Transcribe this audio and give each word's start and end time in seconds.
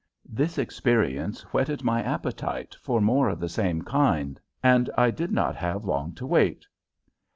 This 0.33 0.57
experience 0.57 1.43
whetted 1.53 1.83
my 1.83 2.01
appetite 2.01 2.73
for 2.81 2.99
more 3.01 3.29
of 3.29 3.39
the 3.39 3.47
same 3.47 3.83
kind, 3.83 4.41
and 4.63 4.89
I 4.97 5.11
did 5.11 5.31
not 5.31 5.55
have 5.57 5.85
long 5.85 6.15
to 6.15 6.25
wait. 6.25 6.65